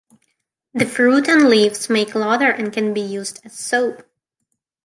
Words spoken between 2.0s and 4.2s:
lather and can be used as soap.